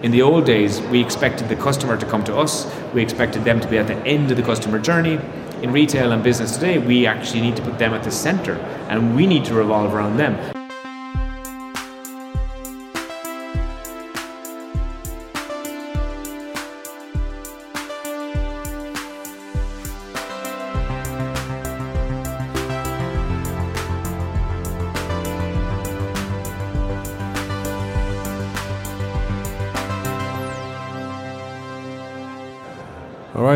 [0.00, 3.58] In the old days, we expected the customer to come to us, we expected them
[3.58, 5.18] to be at the end of the customer journey.
[5.60, 8.54] In retail and business today, we actually need to put them at the center
[8.88, 10.57] and we need to revolve around them.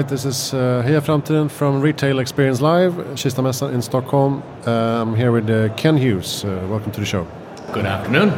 [0.03, 4.43] Right, this is uh, Heja Framtiden from Retail Experience Live, Kistamässan in Stockholm.
[4.67, 6.45] Uh, I'm here with uh, Ken Hughes.
[6.45, 7.25] Uh, welcome to the show.
[7.73, 8.33] Good afternoon.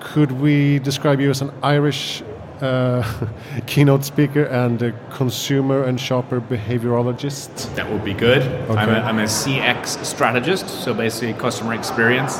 [0.00, 2.22] Could we describe you as an Irish
[2.60, 3.02] uh,
[3.66, 7.74] keynote speaker and a consumer and shopper behaviorologist?
[7.74, 8.42] That would be good.
[8.70, 12.38] I'm, a, I'm a CX strategist, so basically customer experience.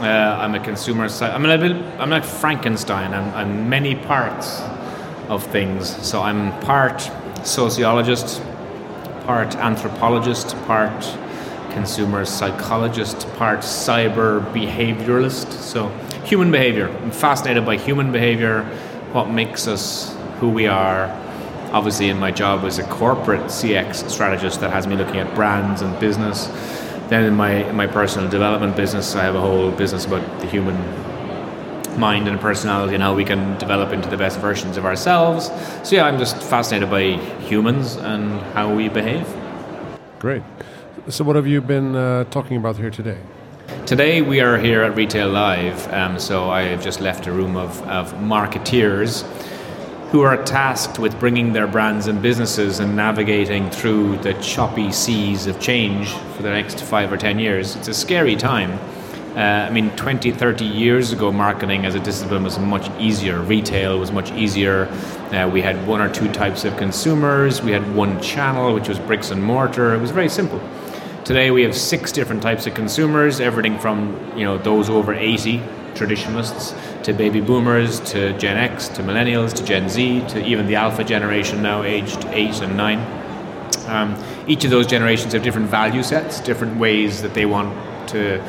[0.00, 1.08] Uh, I'm a consumer.
[1.22, 1.82] I'm a little bit.
[1.98, 3.14] I'm like Frankenstein.
[3.14, 4.60] I'm, I'm many parts
[5.28, 5.96] of things.
[6.06, 7.10] So I'm part
[7.48, 8.42] sociologist,
[9.24, 11.16] part anthropologist, part
[11.70, 15.52] consumer psychologist, part cyber behavioralist.
[15.52, 15.88] So
[16.24, 16.88] human behavior.
[16.88, 18.64] I'm fascinated by human behavior,
[19.12, 21.06] what makes us who we are.
[21.72, 25.82] Obviously, in my job as a corporate CX strategist, that has me looking at brands
[25.82, 26.46] and business.
[27.08, 30.46] Then in my in my personal development business, I have a whole business about the
[30.46, 30.76] human
[31.98, 35.50] mind and personality and how we can develop into the best versions of ourselves.
[35.82, 39.26] So yeah, I'm just fascinated by humans and how we behave.
[40.18, 40.42] Great.
[41.08, 43.18] So, what have you been uh, talking about here today?
[43.86, 47.56] Today we are here at Retail Live, um, so I have just left a room
[47.56, 49.22] of, of marketeers
[50.10, 55.46] who are tasked with bringing their brands and businesses and navigating through the choppy seas
[55.46, 57.76] of change for the next five or ten years.
[57.76, 58.78] It's a scary time.
[59.38, 63.40] Uh, I mean, 20, 30 years ago, marketing as a discipline was much easier.
[63.40, 64.86] Retail was much easier.
[65.30, 67.62] Uh, we had one or two types of consumers.
[67.62, 69.94] We had one channel, which was bricks and mortar.
[69.94, 70.60] It was very simple.
[71.24, 73.38] Today, we have six different types of consumers.
[73.38, 75.62] Everything from you know those over 80
[75.94, 76.74] traditionalists
[77.04, 81.04] to baby boomers to Gen X to millennials to Gen Z to even the alpha
[81.04, 82.98] generation now aged eight and nine.
[83.86, 87.72] Um, each of those generations have different value sets, different ways that they want
[88.08, 88.42] to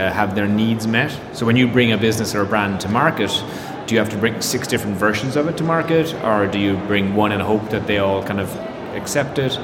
[0.00, 1.10] uh, have their needs met.
[1.36, 3.30] So when you bring a business or a brand to market,
[3.86, 6.76] do you have to bring six different versions of it to market, or do you
[6.86, 8.54] bring one and hope that they all kind of
[8.94, 9.58] accept it?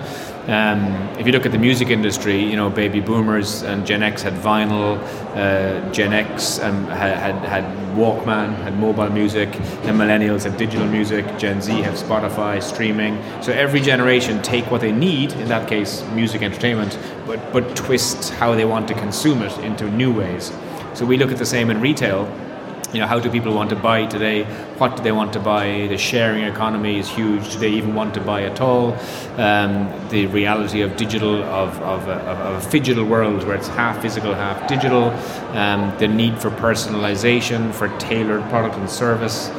[0.47, 0.85] Um,
[1.19, 4.35] if you look at the music industry, you know, baby boomers and Gen X had
[4.35, 4.97] vinyl,
[5.35, 7.65] uh, Gen X um, had, had, had
[7.97, 9.49] Walkman, had mobile music,
[9.87, 13.21] and millennials had digital music, Gen Z have Spotify, streaming.
[13.43, 16.97] So every generation take what they need, in that case, music entertainment,
[17.27, 20.53] but, but twist how they want to consume it into new ways.
[20.95, 22.25] So we look at the same in retail
[22.93, 24.45] you know, how do people want to buy today?
[24.79, 25.87] What do they want to buy?
[25.89, 27.53] The sharing economy is huge.
[27.53, 28.95] Do they even want to buy at all?
[29.37, 34.01] Um, the reality of digital, of, of, a, of a digital world where it's half
[34.01, 35.11] physical, half digital.
[35.57, 39.51] Um, the need for personalization, for tailored product and service.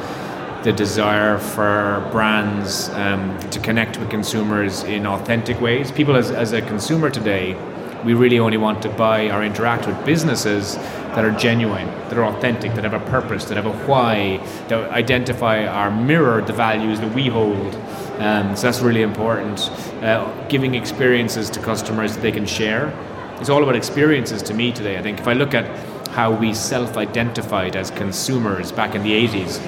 [0.64, 5.92] The desire for brands um, to connect with consumers in authentic ways.
[5.92, 7.56] People, as, as a consumer today,
[8.04, 12.24] we really only want to buy or interact with businesses that are genuine, that are
[12.24, 14.38] authentic, that have a purpose, that have a why,
[14.68, 17.74] that identify or mirror the values that we hold.
[18.18, 19.70] Um, so that's really important.
[20.02, 22.92] Uh, giving experiences to customers that they can share.
[23.40, 24.98] It's all about experiences to me today.
[24.98, 25.66] I think if I look at
[26.08, 29.60] how we self identified as consumers back in the 80s,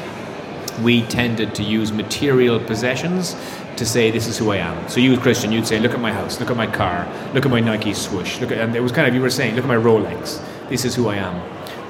[0.83, 3.35] we tended to use material possessions
[3.77, 4.89] to say this is who I am.
[4.89, 7.45] So you, as Christian, you'd say, look at my house, look at my car, look
[7.45, 9.65] at my Nike swoosh, look at, and it was kind of you were saying, look
[9.65, 11.35] at my Rolex, this is who I am.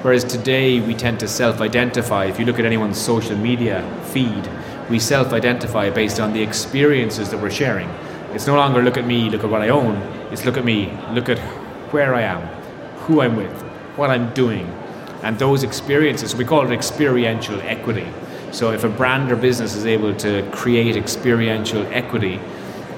[0.02, 2.24] Whereas today we tend to self-identify.
[2.24, 3.82] If you look at anyone's social media
[4.12, 4.48] feed,
[4.88, 7.88] we self-identify based on the experiences that we're sharing.
[8.32, 9.96] It's no longer look at me, look at what I own.
[10.32, 11.38] It's look at me, look at
[11.92, 12.40] where I am,
[13.00, 13.52] who I'm with,
[13.96, 14.66] what I'm doing,
[15.22, 16.34] and those experiences.
[16.34, 18.06] We call it experiential equity.
[18.52, 22.40] So if a brand or business is able to create experiential equity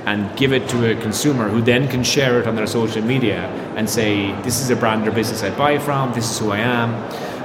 [0.06, 3.46] and give it to a consumer who then can share it on their social media
[3.76, 6.58] and say, this is a brand or business I buy from, this is who I
[6.58, 6.90] am,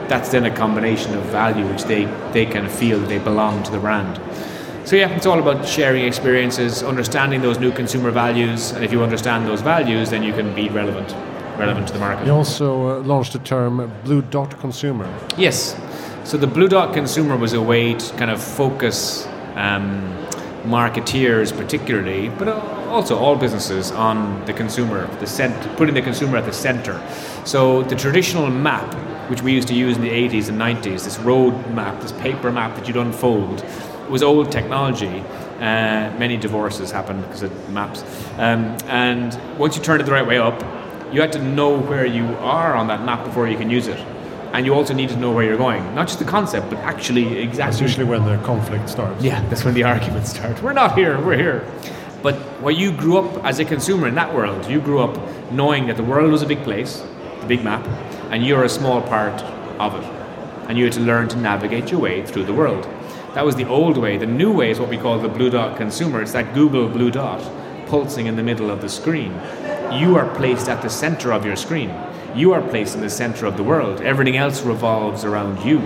[0.07, 3.79] that's then a combination of value which they, they can feel they belong to the
[3.79, 4.19] brand.
[4.87, 9.03] So yeah, it's all about sharing experiences, understanding those new consumer values, and if you
[9.03, 11.09] understand those values, then you can be relevant,
[11.57, 12.25] relevant to the market.
[12.25, 15.07] You also uh, launched the term Blue Dot Consumer.
[15.37, 15.75] Yes.
[16.23, 19.25] So the Blue Dot Consumer was a way to kind of focus
[19.55, 20.01] um,
[20.63, 22.49] marketeers, particularly, but
[22.89, 27.01] also all businesses on the consumer, the cent- putting the consumer at the center.
[27.45, 28.93] So the traditional map,
[29.29, 32.51] which we used to use in the 80s and 90s, this road map, this paper
[32.51, 33.63] map that you'd unfold,
[34.09, 35.23] was old technology.
[35.59, 38.03] Uh, many divorces happened because of maps.
[38.37, 40.61] Um, and once you turned it the right way up,
[41.11, 43.99] you had to know where you are on that map before you can use it.
[44.53, 45.83] And you also need to know where you're going.
[45.93, 47.57] Not just the concept, but actually exactly.
[47.57, 49.23] That's usually when the conflict starts.
[49.23, 50.61] Yeah, that's when the arguments start.
[50.61, 51.71] We're not here, we're here.
[52.21, 55.17] But where you grew up as a consumer in that world, you grew up
[55.51, 57.03] knowing that the world was a big place,
[57.41, 57.85] the big map,
[58.31, 59.41] and you're a small part
[59.79, 60.03] of it.
[60.67, 62.83] And you had to learn to navigate your way through the world.
[63.33, 64.17] That was the old way.
[64.17, 66.21] The new way is what we call the blue dot consumer.
[66.21, 67.39] It's that Google blue dot
[67.85, 69.31] pulsing in the middle of the screen.
[69.91, 71.93] You are placed at the center of your screen.
[72.35, 74.01] You are placed in the center of the world.
[74.01, 75.79] Everything else revolves around you.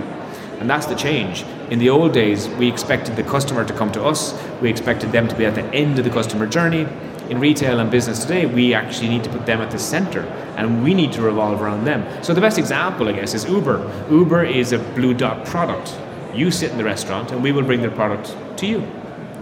[0.58, 1.44] And that's the change.
[1.70, 5.28] In the old days, we expected the customer to come to us, we expected them
[5.28, 6.86] to be at the end of the customer journey.
[7.30, 10.22] In retail and business today, we actually need to put them at the center
[10.56, 12.22] and we need to revolve around them.
[12.22, 14.08] So, the best example, I guess, is Uber.
[14.10, 15.96] Uber is a blue dot product.
[16.34, 18.86] You sit in the restaurant and we will bring their product to you.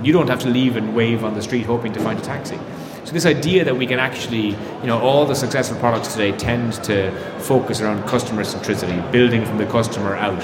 [0.03, 2.59] You don't have to leave and wave on the street hoping to find a taxi.
[3.05, 6.75] So this idea that we can actually, you know, all the successful products today tend
[6.85, 10.43] to focus around customer centricity, building from the customer out.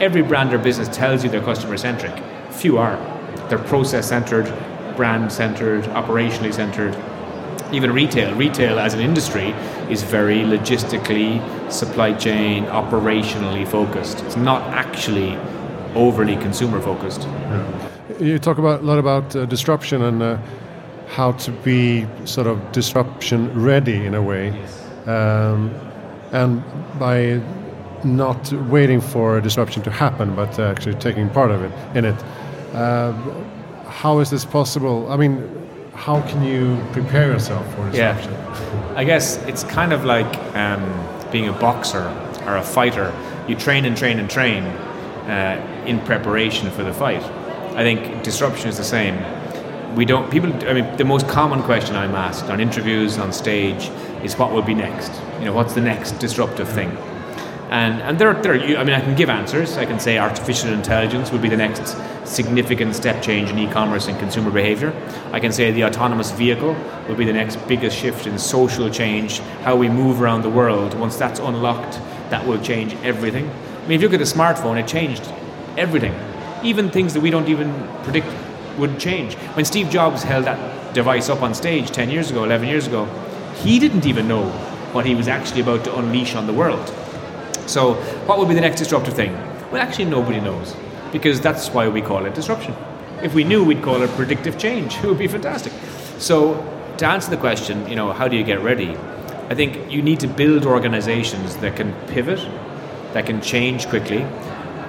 [0.00, 2.12] Every brand or business tells you they're customer centric.
[2.50, 2.96] Few are.
[3.48, 4.52] They're process centered,
[4.96, 6.96] brand centered, operationally centered.
[7.72, 9.48] Even retail, retail as an industry
[9.90, 11.40] is very logistically,
[11.72, 14.20] supply chain, operationally focused.
[14.24, 15.36] It's not actually
[15.94, 17.22] overly consumer focused.
[17.22, 17.90] Yeah.
[18.20, 20.38] You talk about a lot about uh, disruption and uh,
[21.08, 24.50] how to be sort of disruption ready in a way,
[25.06, 25.70] um,
[26.32, 26.62] and
[26.98, 27.40] by
[28.04, 32.24] not waiting for a disruption to happen, but actually taking part of it in it.
[32.74, 33.12] Uh,
[33.88, 35.10] how is this possible?
[35.10, 35.48] I mean,
[35.94, 38.32] how can you prepare yourself for disruption?
[38.32, 38.94] Yeah.
[38.96, 40.84] I guess it's kind of like um,
[41.30, 42.04] being a boxer
[42.46, 43.12] or a fighter.
[43.48, 47.22] You train and train and train uh, in preparation for the fight.
[47.76, 49.16] I think disruption is the same.
[49.94, 50.52] We don't people.
[50.68, 53.90] I mean, the most common question I'm asked on interviews on stage
[54.24, 55.12] is, "What will be next?
[55.38, 56.96] You know, what's the next disruptive thing?"
[57.70, 58.54] And and there, there.
[58.54, 59.78] I mean, I can give answers.
[59.78, 64.18] I can say artificial intelligence will be the next significant step change in e-commerce and
[64.18, 64.92] consumer behavior.
[65.32, 66.74] I can say the autonomous vehicle
[67.08, 70.98] will be the next biggest shift in social change, how we move around the world.
[70.98, 72.00] Once that's unlocked,
[72.30, 73.48] that will change everything.
[73.84, 75.28] I mean, if you look at the smartphone, it changed
[75.76, 76.14] everything.
[76.62, 78.26] Even things that we don't even predict
[78.78, 79.34] would change.
[79.54, 83.06] When Steve Jobs held that device up on stage 10 years ago, 11 years ago,
[83.62, 84.48] he didn't even know
[84.92, 86.88] what he was actually about to unleash on the world.
[87.66, 87.94] So,
[88.26, 89.32] what would be the next disruptive thing?
[89.70, 90.76] Well, actually, nobody knows
[91.12, 92.74] because that's why we call it disruption.
[93.22, 94.96] If we knew, we'd call it predictive change.
[95.02, 95.72] It would be fantastic.
[96.18, 96.54] So,
[96.98, 98.96] to answer the question, you know, how do you get ready?
[99.50, 102.40] I think you need to build organizations that can pivot,
[103.12, 104.26] that can change quickly,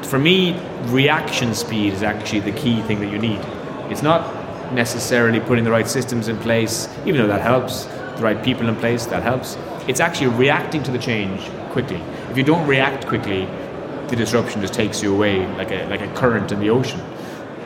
[0.06, 3.42] for me, reaction speed is actually the key thing that you need.
[3.90, 8.44] It's not necessarily putting the right systems in place, even though that helps, the right
[8.44, 9.58] people in place, that helps.
[9.88, 12.02] It's actually reacting to the change quickly.
[12.32, 13.48] If you don't react quickly,
[14.08, 17.02] the disruption just takes you away like a, like a current in the ocean.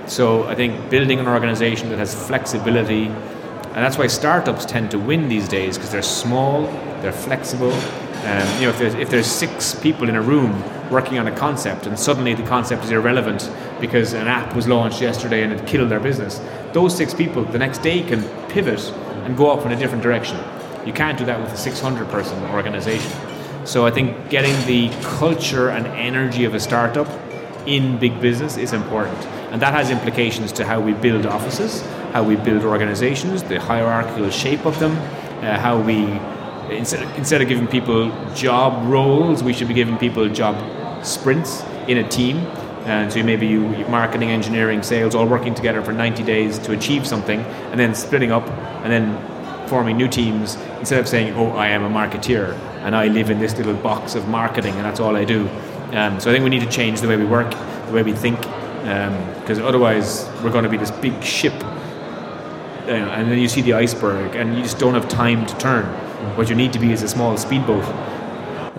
[0.08, 5.00] So I think building an organization that has flexibility, and that's why startups tend to
[5.00, 6.64] win these days because they're small,
[7.02, 7.72] they're flexible.
[8.26, 10.62] Um, you know, if there's, if there's six people in a room
[10.92, 13.50] working on a concept and suddenly the concept is irrelevant
[13.80, 16.42] because an app was launched yesterday and it killed their business,
[16.74, 18.82] those six people the next day can pivot
[19.24, 20.38] and go off in a different direction.
[20.86, 23.12] You can't do that with a 600 person organization.
[23.66, 27.08] So I think getting the culture and energy of a startup
[27.66, 29.18] in big business is important.
[29.52, 31.82] And that has implications to how we build offices,
[32.14, 34.98] how we build organizations, the hierarchical shape of them,
[35.44, 36.06] uh, how we
[36.72, 40.56] instead of, instead of giving people job roles, we should be giving people job
[41.06, 42.38] sprints in a team.
[42.86, 47.06] And so maybe you marketing, engineering, sales, all working together for 90 days to achieve
[47.06, 48.48] something, and then splitting up,
[48.84, 53.08] and then forming new teams instead of saying, "Oh, I am a marketeer and I
[53.08, 55.48] live in this little box of marketing, and that's all I do."
[55.92, 57.52] Um, so I think we need to change the way we work,
[57.88, 61.54] the way we think, because um, otherwise we're going to be this big ship,
[62.88, 65.58] you know, and then you see the iceberg, and you just don't have time to
[65.58, 65.86] turn.
[66.36, 67.86] What you need to be is a small speedboat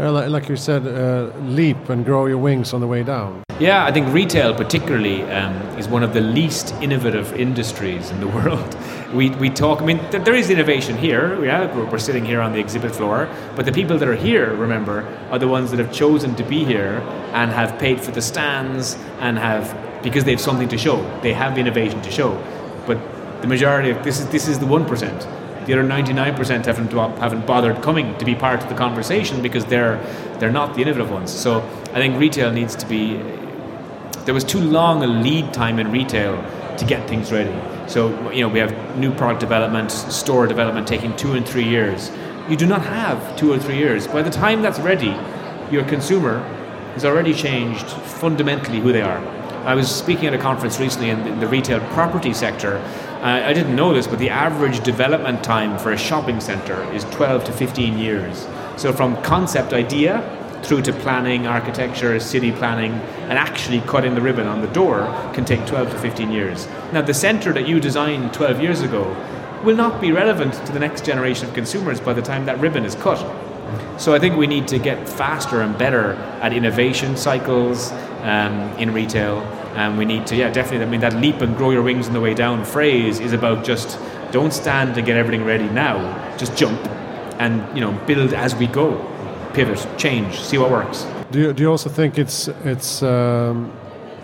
[0.00, 3.42] uh, like you said, uh, leap and grow your wings on the way down.
[3.58, 8.28] Yeah, I think retail, particularly, um, is one of the least innovative industries in the
[8.38, 8.76] world.
[9.12, 11.44] We, we talk, I mean, th- there is innovation here.
[11.44, 14.54] Yeah, we're, we're sitting here on the exhibit floor, but the people that are here,
[14.54, 17.00] remember, are the ones that have chosen to be here
[17.34, 20.96] and have paid for the stands and have, because they have something to show.
[21.20, 22.42] They have innovation to show.
[22.86, 22.98] But
[23.42, 25.26] The majority of this is this is the one percent.
[25.66, 29.98] The other 99% haven't haven't bothered coming to be part of the conversation because they're
[30.38, 31.30] they're not the innovative ones.
[31.30, 31.60] So
[31.92, 33.16] I think retail needs to be.
[34.24, 36.42] There was too long a lead time in retail
[36.78, 37.54] to get things ready.
[37.88, 42.10] So you know we have new product development, store development taking two and three years.
[42.48, 44.08] You do not have two or three years.
[44.08, 45.14] By the time that's ready,
[45.70, 46.38] your consumer
[46.94, 49.18] has already changed fundamentally who they are.
[49.64, 52.78] I was speaking at a conference recently in the retail property sector.
[53.20, 57.04] Uh, I didn't know this, but the average development time for a shopping centre is
[57.04, 58.48] 12 to 15 years.
[58.78, 60.22] So from concept idea
[60.62, 62.92] through to planning, architecture, city planning,
[63.28, 65.00] and actually cutting the ribbon on the door
[65.34, 66.66] can take 12 to 15 years.
[66.94, 69.14] Now, the centre that you designed 12 years ago
[69.64, 72.86] will not be relevant to the next generation of consumers by the time that ribbon
[72.86, 73.18] is cut.
[74.00, 78.94] So I think we need to get faster and better at innovation cycles um, in
[78.94, 79.40] retail,
[79.74, 80.86] and we need to, yeah, definitely.
[80.86, 83.64] I mean, that leap and grow your wings on the way down phrase is about
[83.64, 83.98] just
[84.32, 85.96] don't stand and get everything ready now.
[86.36, 86.80] Just jump,
[87.38, 88.96] and you know, build as we go,
[89.54, 91.06] pivot, change, see what works.
[91.30, 93.72] Do you, do you also think it's it's um,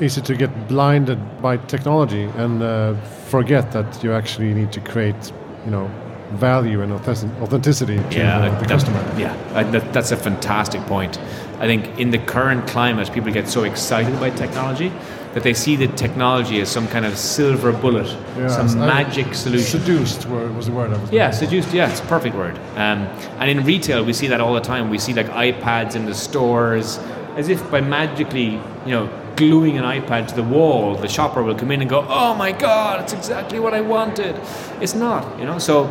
[0.01, 2.95] easy to get blinded by technology and uh,
[3.29, 5.33] forget that you actually need to create,
[5.65, 5.91] you know,
[6.33, 8.99] value and authenticity to yeah, the, the customer.
[9.17, 11.19] Yeah, that, that's a fantastic point.
[11.59, 14.93] I think in the current climate, people get so excited by technology
[15.37, 18.07] that they see the technology as some kind of silver bullet,
[18.39, 19.81] yeah, some magic solution.
[19.81, 21.13] Seduced was the word I was.
[21.13, 21.75] Yeah, seduced.
[21.75, 22.57] Yeah, it's a perfect word.
[22.75, 23.01] Um,
[23.39, 24.89] and in retail, we see that all the time.
[24.89, 26.97] We see like iPads in the stores,
[27.37, 28.53] as if by magically,
[28.87, 32.07] you know, gluing an iPad to the wall, the shopper will come in and go,
[32.09, 34.41] "Oh my God, it's exactly what I wanted."
[34.81, 35.59] It's not, you know.
[35.59, 35.85] So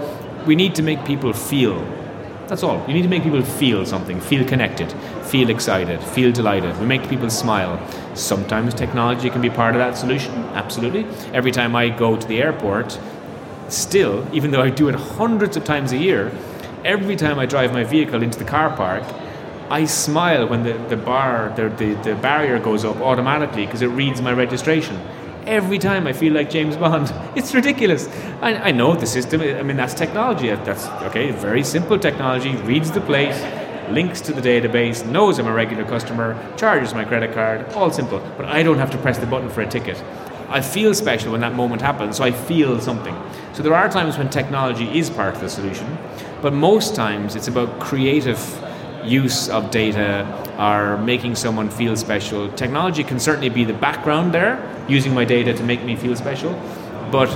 [0.47, 1.85] we need to make people feel.
[2.47, 2.83] That's all.
[2.87, 4.91] You need to make people feel something, feel connected,
[5.35, 6.79] feel excited, feel delighted.
[6.79, 7.77] We make people smile.
[8.15, 11.05] Sometimes technology can be part of that solution, absolutely.
[11.33, 12.97] Every time I go to the airport,
[13.67, 16.31] still, even though I do it hundreds of times a year,
[16.85, 19.03] every time I drive my vehicle into the car park,
[19.69, 23.87] I smile when the, the bar, the, the, the barrier goes up automatically because it
[23.87, 24.97] reads my registration
[25.45, 27.13] every time I feel like James Bond.
[27.35, 28.07] It's ridiculous.
[28.41, 30.47] I, I know the system, I mean, that's technology.
[30.47, 33.35] That's, okay, very simple technology, reads the plate,
[33.91, 38.19] links to the database, knows I'm a regular customer, charges my credit card, all simple.
[38.37, 40.01] But I don't have to press the button for a ticket.
[40.49, 43.15] I feel special when that moment happens, so I feel something.
[43.53, 45.97] So there are times when technology is part of the solution,
[46.41, 48.39] but most times it's about creative
[49.03, 50.25] use of data
[50.59, 52.51] or making someone feel special.
[52.51, 56.53] Technology can certainly be the background there, using my data to make me feel special,
[57.11, 57.27] but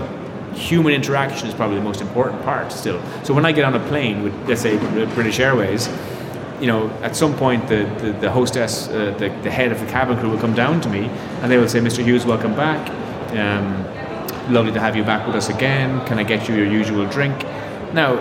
[0.54, 3.02] human interaction is probably the most important part still.
[3.24, 4.78] So when I get on a plane with, let's say,
[5.14, 5.88] British Airways,
[6.60, 9.86] you know, at some point the, the, the hostess, uh, the, the head of the
[9.86, 11.06] cabin crew will come down to me
[11.42, 12.04] and they will say, Mr.
[12.04, 12.90] Hughes, welcome back.
[13.32, 13.86] Um,
[14.54, 16.06] lovely to have you back with us again.
[16.06, 17.44] Can I get you your usual drink?
[17.94, 18.18] Now,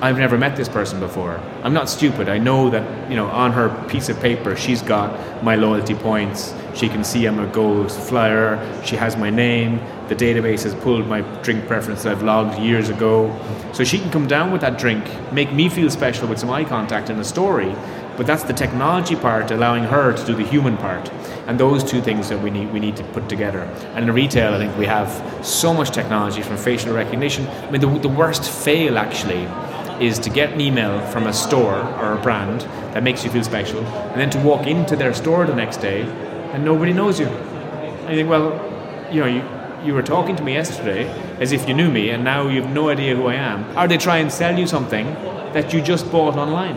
[0.00, 1.40] I've never met this person before.
[1.64, 2.28] I'm not stupid.
[2.28, 6.54] I know that, you know, on her piece of paper, she's got my loyalty points.
[6.74, 8.82] She can see I'm a gold flyer.
[8.84, 9.80] She has my name.
[10.08, 13.34] The database has pulled my drink preference that I've logged years ago.
[13.72, 16.64] So she can come down with that drink, make me feel special with some eye
[16.64, 17.74] contact and a story.
[18.16, 21.08] But that's the technology part, allowing her to do the human part.
[21.46, 23.60] And those two things that we need we need to put together.
[23.94, 25.10] And in retail, I think we have
[25.46, 27.46] so much technology from facial recognition.
[27.46, 29.46] I mean, the, the worst fail actually
[30.04, 32.62] is to get an email from a store or a brand
[32.92, 36.02] that makes you feel special, and then to walk into their store the next day
[36.52, 37.26] and nobody knows you.
[37.26, 38.52] And you think, well,
[39.12, 41.08] you know, you, you were talking to me yesterday
[41.40, 43.76] as if you knew me, and now you have no idea who I am.
[43.76, 45.06] Or they try and sell you something
[45.52, 46.76] that you just bought online.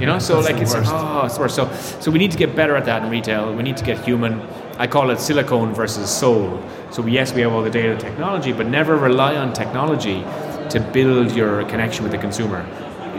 [0.00, 1.54] You know, so like it's oh, it's worse.
[1.54, 3.54] So, so we need to get better at that in retail.
[3.54, 4.40] We need to get human.
[4.78, 6.62] I call it silicone versus soul.
[6.90, 10.24] So yes, we have all the data technology, but never rely on technology
[10.70, 12.66] to build your connection with the consumer.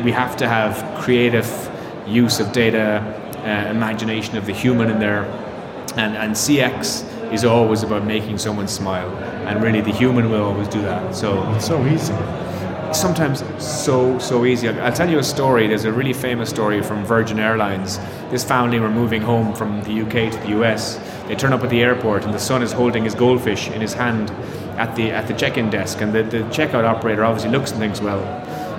[0.04, 1.48] We have to have creative
[2.08, 3.02] use of data,
[3.38, 5.26] uh, imagination of the human in there,
[5.96, 9.10] and, and CX is always about making someone smile,
[9.48, 11.16] and really the human will always do that.
[11.16, 12.14] So it's so easy.
[12.94, 14.70] Sometimes so so easy.
[14.70, 15.68] I'll tell you a story.
[15.68, 17.98] There's a really famous story from Virgin Airlines.
[18.30, 21.00] This family were moving home from the UK to the US.
[21.28, 23.94] They turn up at the airport, and the son is holding his goldfish in his
[23.94, 24.30] hand
[24.78, 28.00] at the at the check-in desk, and the, the checkout operator obviously looks and thinks,
[28.00, 28.22] well,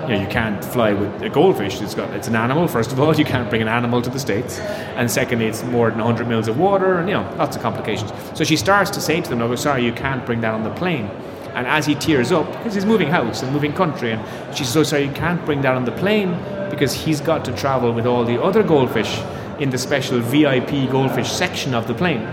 [0.07, 1.81] you know, you can't fly with a goldfish.
[1.81, 2.67] It's got it's an animal.
[2.67, 5.89] First of all, you can't bring an animal to the states, and secondly, it's more
[5.89, 8.11] than 100 mils of water, and you know, lots of complications.
[8.33, 10.71] So she starts to say to them, "No, sorry, you can't bring that on the
[10.71, 11.09] plane."
[11.53, 14.21] And as he tears up, because he's moving house and moving country, and
[14.55, 16.37] she says, "Oh, sorry, you can't bring that on the plane
[16.69, 19.21] because he's got to travel with all the other goldfish
[19.59, 22.27] in the special VIP goldfish section of the plane."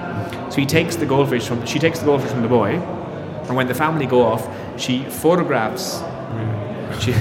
[0.51, 2.81] So he takes the goldfish from she takes the goldfish from the boy
[3.53, 4.49] and when the family go off,
[4.81, 6.01] she photographs.
[7.01, 7.13] She,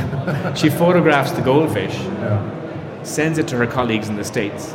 [0.56, 1.96] she photographs the goldfish,
[3.04, 4.74] sends it to her colleagues in the States,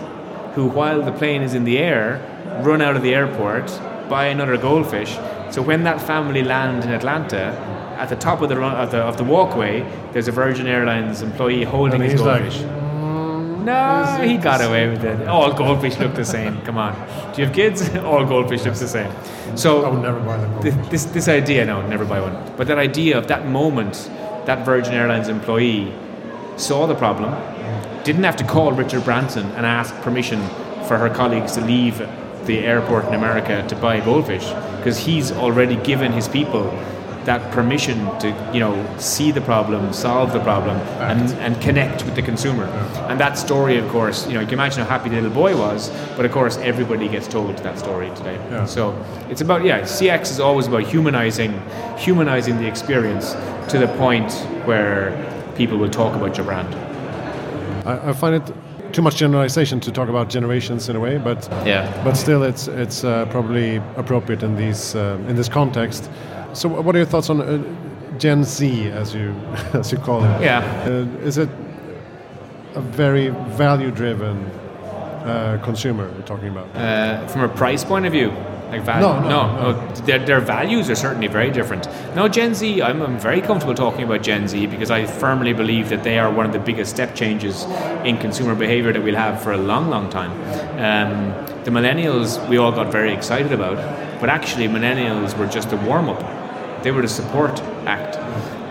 [0.55, 2.21] who, while the plane is in the air,
[2.65, 3.67] run out of the airport,
[4.09, 5.15] buy another goldfish.
[5.51, 7.53] So when that family land in Atlanta,
[7.99, 9.81] at the top of the, run, of the, of the walkway,
[10.13, 12.63] there's a Virgin Airlines employee holding his he's like, goldfish.
[13.65, 15.27] no, he got away with it.
[15.29, 16.61] All goldfish look the same.
[16.63, 16.95] Come on.
[17.33, 17.89] Do you have kids?
[18.05, 19.11] All goldfish look the same.
[19.57, 20.63] So I would never buy that.
[20.63, 22.53] Th- this this idea, no, never buy one.
[22.57, 24.11] But that idea of that moment,
[24.47, 25.93] that Virgin Airlines employee
[26.57, 27.35] saw the problem,
[28.05, 30.41] didn't have to call Richard Branson and ask permission
[30.87, 31.99] for her colleagues to leave
[32.47, 36.71] the airport in America to buy goldfish, because he's already given his people
[37.27, 42.15] that permission to, you know, see the problem, solve the problem, and, and connect with
[42.15, 42.65] the consumer.
[43.09, 45.57] And that story, of course, you know, you can imagine how happy the little boy
[45.57, 48.37] was, but of course, everybody gets told that story today.
[48.51, 48.65] Yeah.
[48.65, 48.93] So
[49.29, 51.53] it's about yeah, CX is always about humanizing,
[51.99, 53.33] humanizing the experience
[53.71, 54.33] to the point
[54.65, 55.13] where
[55.57, 56.73] people will talk about your brand.
[57.87, 58.55] I, I find it
[58.93, 61.91] too much generalization to talk about generations in a way, but Yeah.
[62.05, 66.09] but still, it's it's uh, probably appropriate in these uh, in this context.
[66.57, 67.63] So, what are your thoughts on uh,
[68.19, 69.35] Gen Z, as you
[69.75, 70.43] as you call it?
[70.43, 70.61] Yeah.
[70.87, 71.51] Uh, is it
[72.75, 76.75] a very value-driven uh, consumer we're talking about?
[76.75, 78.31] Uh, from a price point of view,
[78.71, 79.07] like value.
[79.07, 79.95] No, no, no.
[80.07, 81.89] Their, their values are certainly very different.
[82.15, 82.81] No, Gen Z.
[82.81, 86.33] I'm, I'm very comfortable talking about Gen Z because I firmly believe that they are
[86.33, 87.65] one of the biggest step changes
[88.05, 90.33] in consumer behavior that we'll have for a long, long time.
[90.81, 93.77] Um, the millennials we all got very excited about,
[94.21, 96.36] but actually millennials were just a warm up.
[96.87, 98.15] They were the support act.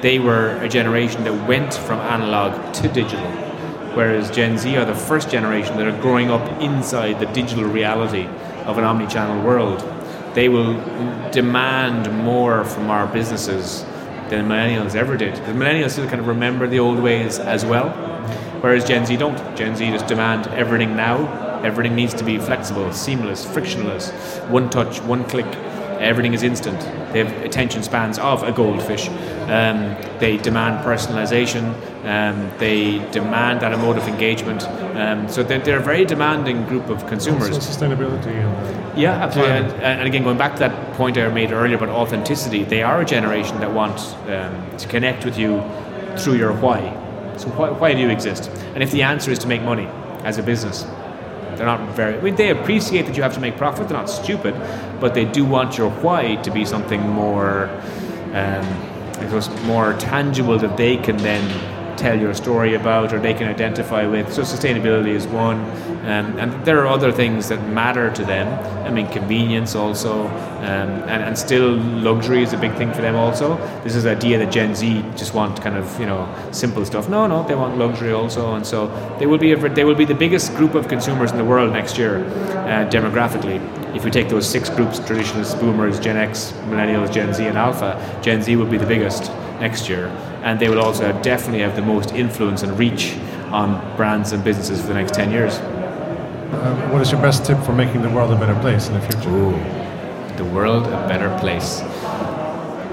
[0.01, 3.29] They were a generation that went from analog to digital
[3.93, 8.25] whereas Gen Z are the first generation that are growing up inside the digital reality
[8.65, 9.81] of an omni-channel world.
[10.34, 10.74] They will
[11.31, 13.84] demand more from our businesses
[14.29, 15.36] than millennials ever did.
[15.36, 17.89] The millennials still kind of remember the old ways as well,
[18.62, 19.38] whereas Gen Z don't.
[19.57, 21.62] Gen Z just demand everything now.
[21.63, 24.12] Everything needs to be flexible, seamless, frictionless,
[24.50, 25.48] one touch, one click.
[26.00, 26.80] Everything is instant.
[27.14, 29.10] They have attention spans of a goldfish.
[29.48, 31.74] Um, they demand personalization.
[32.05, 34.64] Um, they demand that emotive engagement.
[34.96, 37.64] Um, so they're, they're a very demanding group of consumers.
[37.64, 39.55] So sustainability and Yeah, absolutely.
[39.55, 43.01] And, and again, going back to that point I made earlier about authenticity, they are
[43.01, 45.64] a generation that want um, to connect with you
[46.18, 46.81] through your why.
[47.38, 48.50] So why, why do you exist?
[48.74, 49.88] And if the answer is to make money
[50.24, 50.86] as a business,
[51.57, 52.18] they're not very.
[52.18, 53.87] I mean, they appreciate that you have to make profit.
[53.87, 54.55] They're not stupid,
[55.00, 57.70] but they do want your why to be something more,
[58.33, 58.65] um,
[59.18, 61.44] I suppose, more tangible that they can then
[61.98, 64.31] tell your story about or they can identify with.
[64.34, 65.60] So sustainability is one,
[66.05, 68.48] um, and there are other things that matter to them.
[68.86, 73.16] I mean, convenience also, um, and, and still luxury is a big thing for them
[73.16, 73.58] also.
[73.84, 77.10] This is the idea that Gen Z just want kind of you know simple stuff.
[77.10, 78.88] No, no, they want luxury also, and so
[79.20, 81.74] they will be a, they will be the biggest group of consumers in the world
[81.74, 83.60] next year, uh, demographically.
[83.96, 88.20] If we take those six groups: traditionalists, boomers, Gen X, millennials, Gen Z, and Alpha,
[88.22, 90.08] Gen Z will be the biggest next year,
[90.46, 93.18] and they will also definitely have the most influence and reach
[93.51, 95.55] on brands and businesses for the next ten years.
[95.55, 99.01] uh, what is your best tip for making the world a better place in the
[99.01, 99.29] future?
[99.29, 99.51] Ooh,
[100.38, 101.81] the world a better place.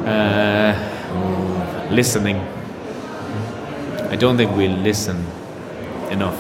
[0.09, 0.75] Uh,
[1.15, 2.37] ooh, listening.
[4.11, 5.17] I don't think we listen
[6.11, 6.38] enough.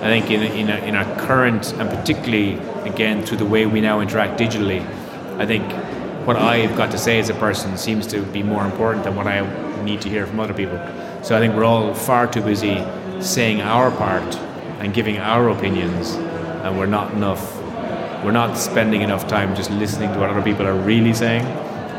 [0.00, 3.80] I think in, in, our, in our current, and particularly again through the way we
[3.80, 4.80] now interact digitally,
[5.38, 5.64] I think
[6.26, 9.26] what I've got to say as a person seems to be more important than what
[9.26, 9.42] I
[9.84, 10.78] need to hear from other people.
[11.22, 12.84] So I think we're all far too busy
[13.20, 14.36] saying our part
[14.80, 17.60] and giving our opinions, and we're not enough
[18.24, 21.44] we're not spending enough time just listening to what other people are really saying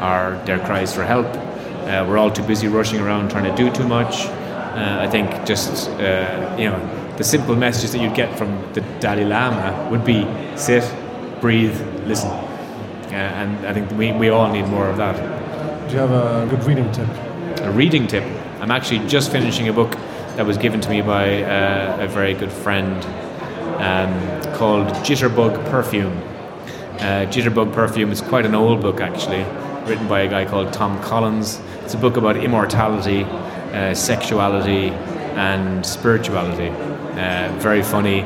[0.02, 1.28] or their cries for help.
[1.28, 4.26] Uh, we're all too busy rushing around trying to do too much.
[4.26, 8.82] Uh, I think just, uh, you know, the simple messages that you'd get from the
[9.00, 10.84] Dalai Lama would be sit,
[11.42, 12.32] breathe, listen.
[12.32, 15.16] Uh, and I think we, we all need more of that.
[15.88, 17.08] Do you have a good reading tip?
[17.66, 18.24] A reading tip.
[18.62, 19.90] I'm actually just finishing a book
[20.36, 23.04] that was given to me by uh, a very good friend
[23.82, 26.16] um, called Jitterbug Perfume.
[27.00, 29.44] Uh, Jitterbug Perfume is quite an old book, actually,
[29.90, 31.60] written by a guy called Tom Collins.
[31.82, 34.90] It's a book about immortality, uh, sexuality,
[35.34, 36.70] and spirituality.
[36.70, 38.20] Uh, very funny.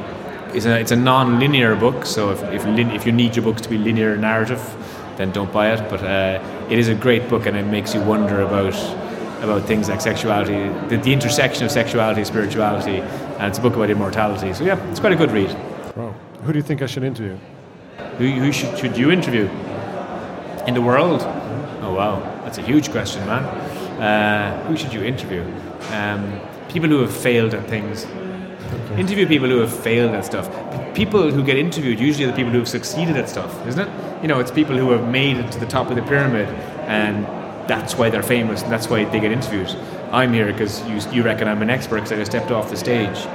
[0.53, 3.61] It's a, it's a non-linear book, so if, if, lin- if you need your books
[3.61, 4.61] to be linear narrative,
[5.15, 5.89] then don't buy it.
[5.89, 8.75] But uh, it is a great book, and it makes you wonder about
[9.41, 13.89] about things like sexuality, the, the intersection of sexuality, spirituality, and it's a book about
[13.89, 14.53] immortality.
[14.53, 15.51] So yeah, it's quite a good read.
[15.95, 16.13] Wow.
[16.43, 17.37] Who do you think I should interview?
[18.17, 19.47] Who, who should, should you interview
[20.67, 21.21] in the world?
[21.81, 23.43] Oh wow, that's a huge question, man.
[23.99, 25.43] Uh, who should you interview?
[25.91, 28.05] Um, people who have failed at things.
[28.05, 28.99] Okay.
[28.99, 30.47] Interview people who have failed at stuff.
[30.93, 34.21] People who get interviewed usually are the people who have succeeded at stuff, isn't it?
[34.21, 36.49] You know, it's people who have made it to the top of the pyramid,
[36.87, 37.25] and
[37.69, 39.69] that's why they're famous, and that's why they get interviewed.
[40.11, 42.75] I'm here because you, you reckon I'm an expert because I just stepped off the
[42.75, 43.27] stage.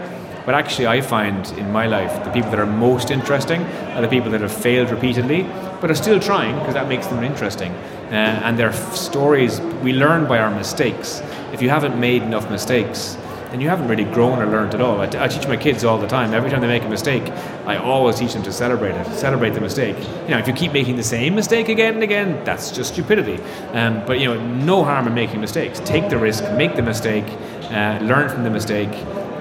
[0.44, 3.62] But actually, I find in my life the people that are most interesting
[3.94, 5.44] are the people that have failed repeatedly,
[5.80, 7.70] but are still trying because that makes them interesting.
[8.10, 11.22] Uh, and their f- stories, we learn by our mistakes.
[11.52, 13.16] If you haven't made enough mistakes,
[13.54, 15.00] then you haven't really grown or learned at all.
[15.00, 16.34] I, teach my kids all the time.
[16.34, 17.22] Every time they make a mistake,
[17.66, 19.96] I always teach them to celebrate it, celebrate the mistake.
[20.24, 23.40] You know, if you keep making the same mistake again and again, that's just stupidity.
[23.72, 25.78] Um, but you know, no harm in making mistakes.
[25.84, 27.26] Take the risk, make the mistake,
[27.70, 28.90] uh, learn from the mistake,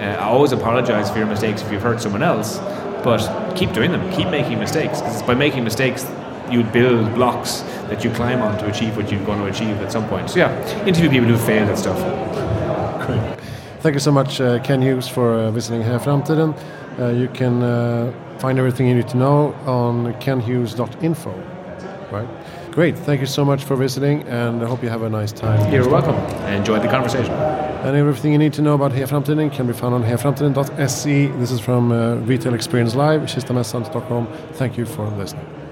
[0.04, 2.60] uh, I always apologize for your mistakes if you've hurt someone else,
[3.04, 4.12] but keep doing them.
[4.12, 6.06] Keep making mistakes because it's by making mistakes
[6.52, 9.92] you build blocks that you climb on to achieve what you're going to achieve at
[9.92, 10.30] some point.
[10.30, 12.43] So yeah, interview people who failed at stuff.
[13.84, 16.58] Thank you so much, uh, Ken Hughes, for uh, visiting Heja Framtiden.
[16.98, 21.32] Uh, you can uh, find everything you need to know on kenhughes.info.
[22.10, 22.72] Right.
[22.72, 22.98] Great.
[22.98, 25.70] Thank you so much for visiting, and I hope you have a nice time.
[25.70, 26.16] You're welcome.
[26.46, 27.34] I enjoyed the conversation.
[27.34, 31.28] And everything you need to know about Heja Framtiden can be found on hejaframtiden.se.
[31.28, 34.28] This is from uh, Retail Experience Live, Kista Stockholm.
[34.54, 35.63] Thank you for listening.